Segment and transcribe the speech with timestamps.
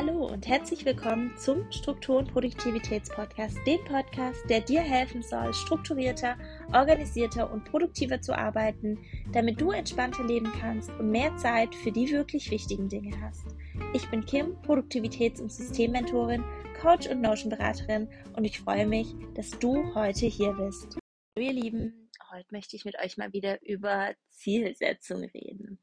[0.00, 6.38] Hallo und herzlich willkommen zum Struktur- und Produktivitätspodcast, dem Podcast, der dir helfen soll, strukturierter,
[6.72, 8.98] organisierter und produktiver zu arbeiten,
[9.32, 13.44] damit du entspannter leben kannst und mehr Zeit für die wirklich wichtigen Dinge hast.
[13.92, 16.44] Ich bin Kim, Produktivitäts- und Systemmentorin,
[16.80, 20.96] Coach und Notion-Beraterin und ich freue mich, dass du heute hier bist.
[21.36, 25.78] Hallo ihr Lieben, heute möchte ich mit euch mal wieder über Zielsetzung reden.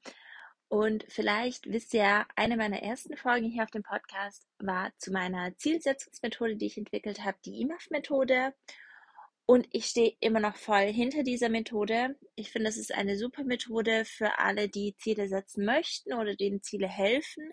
[0.70, 5.12] Und vielleicht wisst ihr ja, eine meiner ersten Folgen hier auf dem Podcast war zu
[5.12, 8.54] meiner Zielsetzungsmethode, die ich entwickelt habe, die IMAF-Methode.
[9.46, 12.18] Und ich stehe immer noch voll hinter dieser Methode.
[12.36, 16.62] Ich finde, es ist eine super Methode für alle, die Ziele setzen möchten oder denen
[16.62, 17.50] Ziele helfen,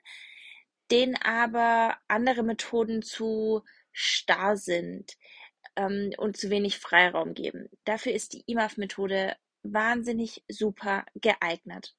[0.91, 3.63] denen aber andere Methoden zu
[3.93, 5.13] starr sind
[5.77, 7.69] ähm, und zu wenig Freiraum geben.
[7.85, 11.95] Dafür ist die IMAF-Methode wahnsinnig super geeignet.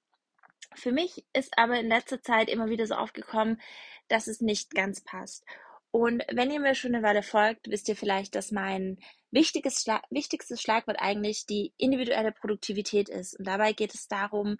[0.75, 3.61] Für mich ist aber in letzter Zeit immer wieder so aufgekommen,
[4.07, 5.43] dass es nicht ganz passt.
[5.91, 8.97] Und wenn ihr mir schon eine Weile folgt, wisst ihr vielleicht, dass mein
[9.31, 13.39] wichtiges Schla wichtigstes Schlagwort eigentlich die individuelle Produktivität ist.
[13.39, 14.57] Und dabei geht es darum,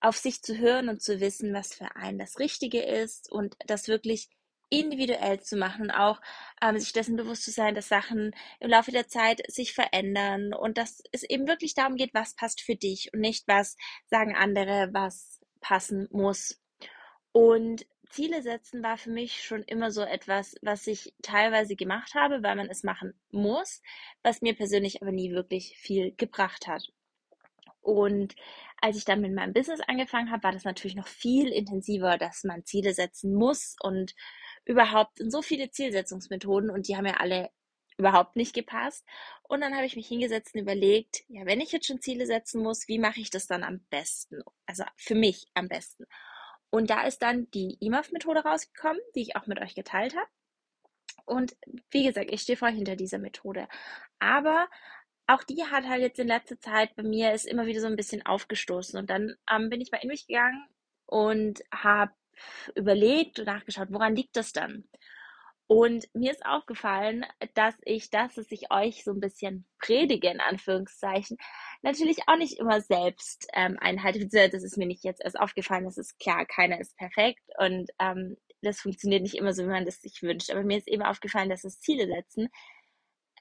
[0.00, 3.88] auf sich zu hören und zu wissen, was für einen das Richtige ist und das
[3.88, 4.28] wirklich
[4.70, 6.20] individuell zu machen und auch
[6.62, 10.78] ähm, sich dessen bewusst zu sein, dass Sachen im Laufe der Zeit sich verändern und
[10.78, 14.90] dass es eben wirklich darum geht, was passt für dich und nicht was sagen andere,
[14.92, 16.60] was passen muss.
[17.32, 22.42] Und Ziele setzen war für mich schon immer so etwas, was ich teilweise gemacht habe,
[22.42, 23.82] weil man es machen muss,
[24.22, 26.90] was mir persönlich aber nie wirklich viel gebracht hat.
[27.80, 28.34] Und
[28.80, 32.44] als ich dann mit meinem Business angefangen habe, war das natürlich noch viel intensiver, dass
[32.44, 34.14] man Ziele setzen muss und
[34.64, 37.50] überhaupt in so viele Zielsetzungsmethoden und die haben ja alle
[37.98, 39.04] überhaupt nicht gepasst.
[39.42, 42.62] Und dann habe ich mich hingesetzt und überlegt, ja, wenn ich jetzt schon Ziele setzen
[42.62, 44.42] muss, wie mache ich das dann am besten?
[44.66, 46.06] Also für mich am besten.
[46.70, 50.28] Und da ist dann die IMAF-Methode rausgekommen, die ich auch mit euch geteilt habe.
[51.24, 51.56] Und
[51.90, 53.68] wie gesagt, ich stehe voll hinter dieser Methode.
[54.18, 54.68] Aber
[55.26, 57.96] auch die hat halt jetzt in letzter Zeit bei mir ist immer wieder so ein
[57.96, 58.98] bisschen aufgestoßen.
[58.98, 60.66] Und dann ähm, bin ich mal in mich gegangen
[61.06, 62.12] und habe
[62.74, 64.84] überlegt und nachgeschaut, woran liegt das dann?
[65.68, 70.40] Und mir ist aufgefallen, dass ich das, was ich euch so ein bisschen predige, in
[70.40, 71.36] Anführungszeichen,
[71.82, 74.26] natürlich auch nicht immer selbst ähm, einhalte.
[74.26, 75.84] Das ist mir nicht jetzt erst aufgefallen.
[75.84, 79.84] Das ist klar, keiner ist perfekt und ähm, das funktioniert nicht immer so, wie man
[79.84, 80.50] das sich wünscht.
[80.50, 82.48] Aber mir ist eben aufgefallen, dass das Ziele setzen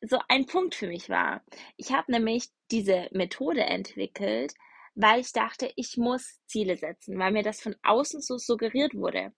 [0.02, 1.44] so ein Punkt für mich war.
[1.76, 4.54] Ich habe nämlich diese Methode entwickelt,
[4.96, 9.34] weil ich dachte, ich muss Ziele setzen, weil mir das von außen so suggeriert wurde.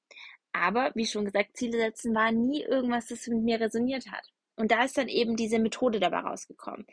[0.52, 4.28] Aber, wie schon gesagt, Ziele setzen war nie irgendwas, das mit mir resoniert hat.
[4.56, 6.86] Und da ist dann eben diese Methode dabei rausgekommen.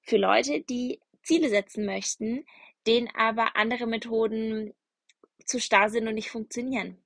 [0.00, 2.44] Für Leute, die Ziele setzen möchten,
[2.86, 4.74] denen aber andere Methoden
[5.44, 6.98] zu starr sind und nicht funktionieren.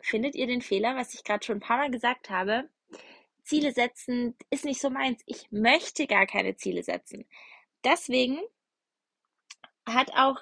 [0.00, 2.68] Findet ihr den Fehler, was ich gerade schon ein paar Mal gesagt habe?
[3.44, 5.22] Ziele setzen ist nicht so meins.
[5.26, 7.26] Ich möchte gar keine Ziele setzen.
[7.84, 8.38] Deswegen
[9.86, 10.38] hat auch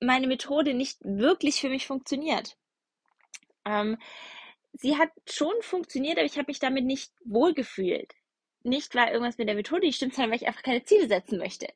[0.00, 2.56] meine Methode nicht wirklich für mich funktioniert.
[3.64, 3.98] Ähm,
[4.72, 8.14] sie hat schon funktioniert, aber ich habe mich damit nicht wohlgefühlt.
[8.62, 11.38] Nicht, weil irgendwas mit der Methode nicht stimmt, sondern weil ich einfach keine Ziele setzen
[11.38, 11.68] möchte.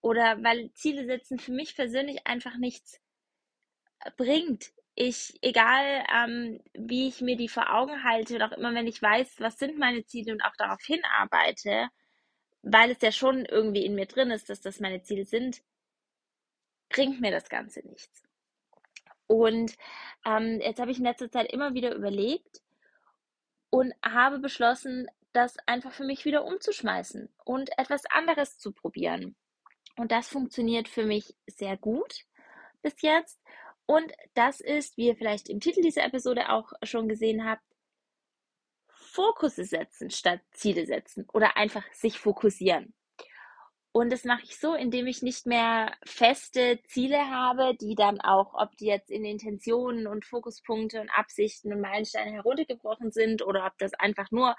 [0.00, 3.00] Oder weil Ziele setzen für mich persönlich einfach nichts
[4.16, 4.72] bringt.
[4.94, 9.02] Ich, egal ähm, wie ich mir die vor Augen halte und auch immer, wenn ich
[9.02, 11.88] weiß, was sind meine Ziele und auch darauf hinarbeite,
[12.62, 15.62] weil es ja schon irgendwie in mir drin ist, dass das meine Ziele sind,
[16.88, 18.25] bringt mir das Ganze nichts.
[19.26, 19.76] Und
[20.24, 22.62] ähm, jetzt habe ich in letzter Zeit immer wieder überlegt
[23.70, 29.36] und habe beschlossen, das einfach für mich wieder umzuschmeißen und etwas anderes zu probieren.
[29.96, 32.24] Und das funktioniert für mich sehr gut
[32.82, 33.40] bis jetzt.
[33.86, 37.62] Und das ist, wie ihr vielleicht im Titel dieser Episode auch schon gesehen habt,
[38.88, 42.94] Fokusse setzen statt Ziele setzen oder einfach sich fokussieren.
[43.96, 48.52] Und das mache ich so, indem ich nicht mehr feste Ziele habe, die dann auch,
[48.52, 53.78] ob die jetzt in Intentionen und Fokuspunkte und Absichten und Meilensteine heruntergebrochen sind oder ob
[53.78, 54.54] das einfach nur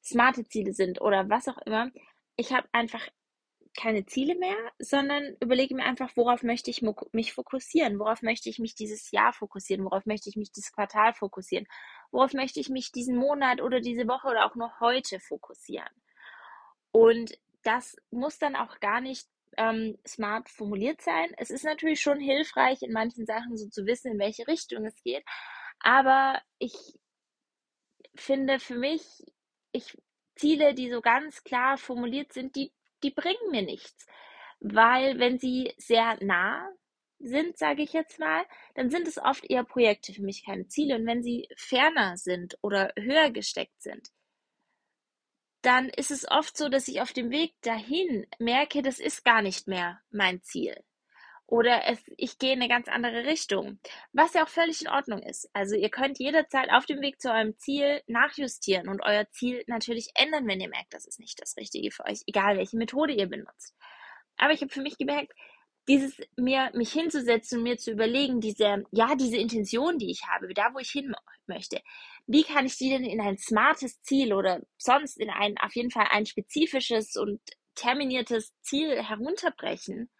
[0.00, 1.90] smarte Ziele sind oder was auch immer.
[2.36, 3.04] Ich habe einfach
[3.76, 8.60] keine Ziele mehr, sondern überlege mir einfach, worauf möchte ich mich fokussieren, worauf möchte ich
[8.60, 11.66] mich dieses Jahr fokussieren, worauf möchte ich mich dieses Quartal fokussieren,
[12.12, 15.90] worauf möchte ich mich diesen Monat oder diese Woche oder auch nur heute fokussieren.
[16.92, 17.36] Und
[17.68, 19.28] das muss dann auch gar nicht
[19.58, 21.30] ähm, smart formuliert sein.
[21.36, 25.02] Es ist natürlich schon hilfreich, in manchen Sachen so zu wissen, in welche Richtung es
[25.02, 25.22] geht.
[25.80, 26.74] Aber ich
[28.14, 29.02] finde für mich,
[29.72, 29.98] ich
[30.34, 32.72] Ziele, die so ganz klar formuliert sind, die,
[33.02, 34.06] die bringen mir nichts.
[34.60, 36.66] Weil wenn sie sehr nah
[37.18, 40.96] sind, sage ich jetzt mal, dann sind es oft eher Projekte für mich keine Ziele.
[40.96, 44.08] Und wenn sie ferner sind oder höher gesteckt sind,
[45.62, 49.42] dann ist es oft so, dass ich auf dem Weg dahin merke, das ist gar
[49.42, 50.76] nicht mehr mein Ziel.
[51.46, 53.80] Oder es, ich gehe in eine ganz andere Richtung,
[54.12, 55.48] was ja auch völlig in Ordnung ist.
[55.54, 60.10] Also ihr könnt jederzeit auf dem Weg zu eurem Ziel nachjustieren und euer Ziel natürlich
[60.14, 63.26] ändern, wenn ihr merkt, das ist nicht das Richtige für euch, egal welche Methode ihr
[63.26, 63.74] benutzt.
[64.36, 65.32] Aber ich habe für mich gemerkt,
[65.88, 70.52] dieses mir mich hinzusetzen und mir zu überlegen, diese ja diese Intention, die ich habe,
[70.54, 71.14] da wo ich hin
[71.46, 71.80] möchte,
[72.26, 75.90] wie kann ich die denn in ein smartes Ziel oder sonst in ein auf jeden
[75.90, 77.40] Fall ein spezifisches und
[77.74, 80.10] terminiertes Ziel herunterbrechen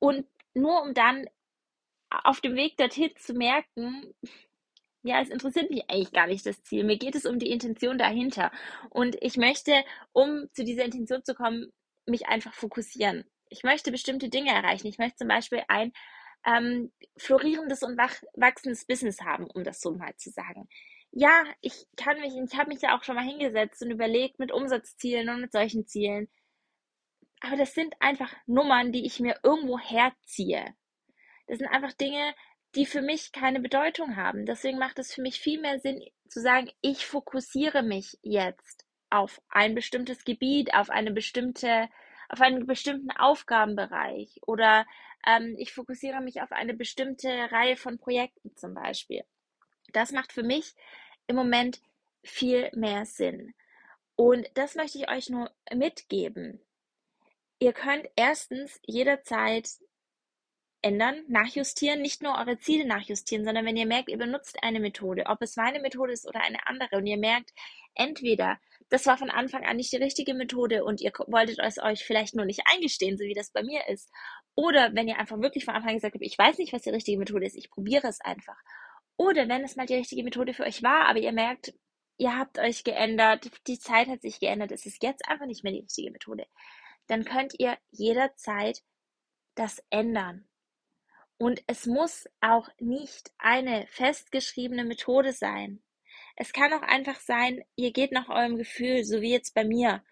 [0.00, 1.26] und nur um dann
[2.10, 4.14] auf dem Weg dorthin zu merken,
[5.02, 6.84] ja, es interessiert mich eigentlich gar nicht das Ziel.
[6.84, 8.50] Mir geht es um die Intention dahinter.
[8.90, 11.72] Und ich möchte, um zu dieser Intention zu kommen,
[12.10, 13.24] mich einfach fokussieren.
[13.48, 14.86] Ich möchte bestimmte Dinge erreichen.
[14.86, 15.92] Ich möchte zum Beispiel ein
[16.46, 20.68] ähm, florierendes und wach, wachsendes Business haben, um das so mal zu sagen.
[21.12, 24.52] Ja, ich kann mich, ich habe mich ja auch schon mal hingesetzt und überlegt mit
[24.52, 26.28] Umsatzzielen und mit solchen Zielen.
[27.40, 30.74] Aber das sind einfach Nummern, die ich mir irgendwo herziehe.
[31.46, 32.34] Das sind einfach Dinge,
[32.76, 34.46] die für mich keine Bedeutung haben.
[34.46, 39.40] Deswegen macht es für mich viel mehr Sinn zu sagen, ich fokussiere mich jetzt auf
[39.48, 41.88] ein bestimmtes Gebiet, auf eine bestimmte,
[42.28, 44.86] auf einen bestimmten Aufgabenbereich oder
[45.26, 49.24] ähm, ich fokussiere mich auf eine bestimmte Reihe von Projekten zum Beispiel.
[49.92, 50.74] Das macht für mich
[51.26, 51.80] im Moment
[52.22, 53.54] viel mehr Sinn.
[54.16, 56.60] Und das möchte ich euch nur mitgeben.
[57.58, 59.68] Ihr könnt erstens jederzeit
[60.82, 65.24] ändern, nachjustieren, nicht nur eure Ziele nachjustieren, sondern wenn ihr merkt, ihr benutzt eine Methode,
[65.26, 67.52] ob es meine Methode ist oder eine andere und ihr merkt,
[67.94, 72.04] entweder das war von Anfang an nicht die richtige Methode und ihr wolltet es euch
[72.04, 74.10] vielleicht nur nicht eingestehen, so wie das bei mir ist.
[74.56, 76.90] Oder wenn ihr einfach wirklich von Anfang an gesagt habt, ich weiß nicht, was die
[76.90, 78.58] richtige Methode ist, ich probiere es einfach.
[79.16, 81.72] Oder wenn es mal die richtige Methode für euch war, aber ihr merkt,
[82.18, 85.72] ihr habt euch geändert, die Zeit hat sich geändert, es ist jetzt einfach nicht mehr
[85.72, 86.46] die richtige Methode
[87.10, 88.82] dann könnt ihr jederzeit
[89.56, 90.48] das ändern.
[91.40, 95.82] Und es muss auch nicht eine festgeschriebene Methode sein.
[96.36, 100.04] Es kann auch einfach sein, ihr geht nach eurem Gefühl, so wie jetzt bei mir.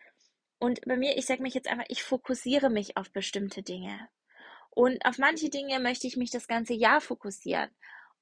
[0.59, 4.09] Und bei mir, ich sage mich jetzt einfach, ich fokussiere mich auf bestimmte Dinge.
[4.71, 7.69] Und auf manche Dinge möchte ich mich das ganze Jahr fokussieren.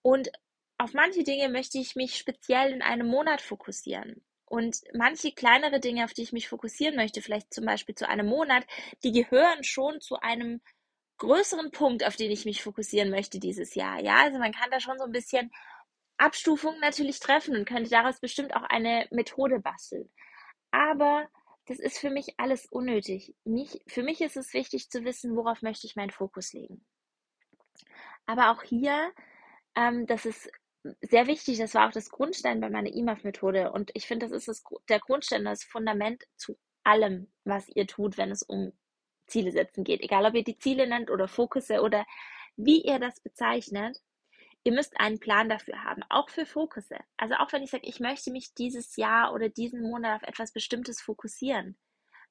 [0.03, 0.33] Und
[0.77, 4.21] auf manche Dinge möchte ich mich speziell in einem Monat fokussieren.
[4.47, 8.27] Und manche kleinere Dinge, auf die ich mich fokussieren möchte, vielleicht zum Beispiel zu einem
[8.27, 8.67] Monat,
[9.05, 10.61] die gehören schon zu einem
[11.19, 14.01] größeren Punkt, auf den ich mich fokussieren möchte dieses Jahr.
[14.01, 15.51] Ja, also man kann da schon so ein bisschen
[16.19, 20.11] Abstufungen natürlich treffen und könnte daraus bestimmt auch eine Methode basteln.
[20.71, 21.29] Aber
[21.67, 23.35] das ist für mich alles unnötig.
[23.45, 26.85] Mich, für mich ist es wichtig zu wissen, worauf möchte ich meinen Fokus legen.
[28.27, 29.13] Aber auch hier,
[29.75, 30.51] ähm, das ist
[31.01, 33.73] sehr wichtig, das war auch das Grundstein bei meiner IMAF-Methode.
[33.73, 38.17] Und ich finde, das ist das, der Grundstein, das Fundament zu allem, was ihr tut,
[38.17, 38.73] wenn es um
[39.27, 40.01] Ziele setzen geht.
[40.01, 42.07] Egal, ob ihr die Ziele nennt oder Fokusse oder
[42.57, 44.01] wie ihr das bezeichnet.
[44.65, 46.97] Ihr müsst einen Plan dafür haben, auch für Fokusse.
[47.17, 50.51] Also auch wenn ich sage, ich möchte mich dieses Jahr oder diesen Monat auf etwas
[50.51, 51.77] Bestimmtes fokussieren,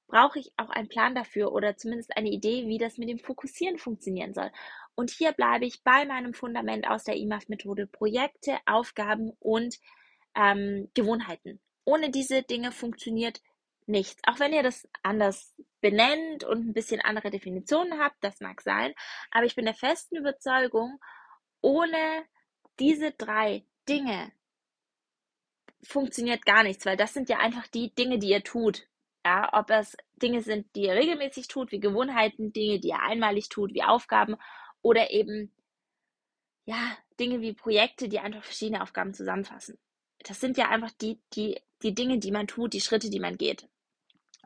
[0.08, 3.78] brauche ich auch einen Plan dafür oder zumindest eine Idee, wie das mit dem Fokussieren
[3.78, 4.52] funktionieren soll.
[4.96, 9.80] Und hier bleibe ich bei meinem Fundament aus der IMAF-Methode Projekte, Aufgaben und
[10.36, 11.60] ähm, Gewohnheiten.
[11.86, 13.42] Ohne diese Dinge funktioniert
[13.88, 14.22] nichts.
[14.26, 18.94] Auch wenn ihr das anders benennt und ein bisschen andere Definitionen habt, das mag sein.
[19.32, 21.00] Aber ich bin der festen Überzeugung,
[21.62, 22.26] ohne
[22.80, 24.32] diese drei Dinge
[25.84, 28.88] funktioniert gar nichts, weil das sind ja einfach die Dinge, die ihr tut.
[29.24, 33.50] Ja, ob es Dinge sind, die ihr regelmäßig tut, wie Gewohnheiten, Dinge, die ihr einmalig
[33.50, 34.36] tut, wie Aufgaben
[34.82, 35.52] oder eben,
[36.66, 39.80] ja, Dinge wie Projekte, die einfach verschiedene Aufgaben zusammenfassen.
[40.20, 43.38] Das sind ja einfach die, die, die Dinge, die man tut, die Schritte, die man
[43.38, 43.68] geht.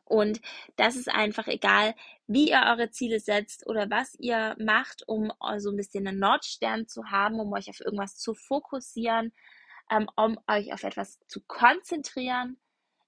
[0.09, 0.41] Und
[0.75, 1.93] das ist einfach egal,
[2.25, 6.87] wie ihr eure Ziele setzt oder was ihr macht, um so ein bisschen einen Nordstern
[6.87, 9.31] zu haben, um euch auf irgendwas zu fokussieren,
[9.91, 12.59] ähm, um euch auf etwas zu konzentrieren.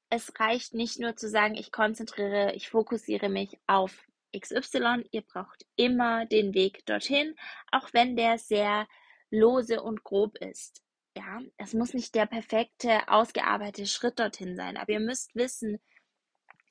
[0.10, 4.06] Es reicht nicht nur zu sagen, ich konzentriere, ich fokussiere mich auf
[4.38, 7.36] XY, ihr braucht immer den Weg dorthin,
[7.72, 8.88] auch wenn der sehr
[9.32, 10.84] lose und grob ist.
[11.18, 15.82] Ja, es muss nicht der perfekte, ausgearbeitete Schritt dorthin sein, aber ihr müsst wissen,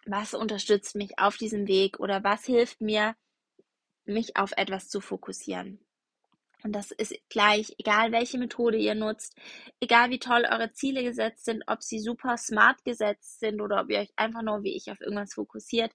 [0.07, 3.17] was unterstützt mich auf diesem Weg oder was hilft mir,
[4.05, 5.85] mich auf etwas zu fokussieren.
[6.63, 9.35] Und das ist gleich, egal welche Methode ihr nutzt,
[9.81, 13.91] egal wie toll eure Ziele gesetzt sind, ob sie super smart gesetzt sind oder ob
[13.91, 15.93] ihr euch einfach nur wie ich auf irgendwas fokussiert,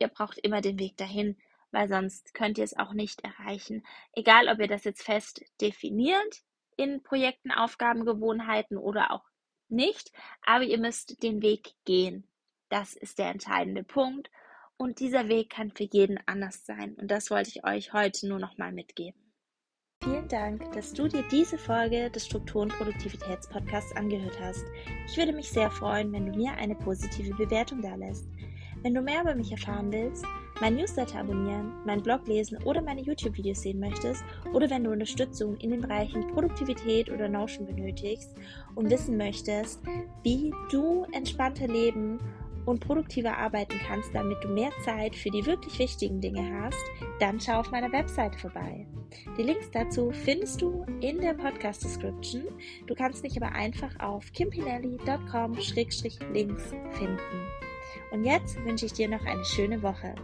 [0.00, 1.36] ihr braucht immer den Weg dahin,
[1.70, 3.86] weil sonst könnt ihr es auch nicht erreichen.
[4.12, 6.42] Egal, ob ihr das jetzt fest definiert
[6.76, 9.24] in Projekten, Aufgaben, Gewohnheiten oder auch
[9.68, 10.10] nicht,
[10.44, 12.26] aber ihr müsst den Weg gehen.
[12.72, 14.30] Das ist der entscheidende Punkt.
[14.78, 16.94] Und dieser Weg kann für jeden anders sein.
[16.94, 19.20] Und das wollte ich euch heute nur noch mal mitgeben.
[20.02, 24.64] Vielen Dank, dass du dir diese Folge des Strukturen Produktivitätspodcasts angehört hast.
[25.06, 28.26] Ich würde mich sehr freuen, wenn du mir eine positive Bewertung da lässt.
[28.82, 30.24] Wenn du mehr über mich erfahren willst,
[30.62, 34.24] mein Newsletter abonnieren, meinen Blog lesen oder meine YouTube-Videos sehen möchtest
[34.54, 38.34] oder wenn du Unterstützung in den Bereichen Produktivität oder Notion benötigst
[38.74, 39.82] und wissen möchtest,
[40.22, 42.18] wie du entspannter leben
[42.64, 46.84] und produktiver arbeiten kannst, damit du mehr Zeit für die wirklich wichtigen Dinge hast,
[47.18, 48.86] dann schau auf meiner Website vorbei.
[49.36, 52.44] Die Links dazu findest du in der Podcast Description.
[52.86, 57.18] Du kannst mich aber einfach auf kimpinelli.com-links finden.
[58.10, 60.14] Und jetzt wünsche ich dir noch eine schöne Woche.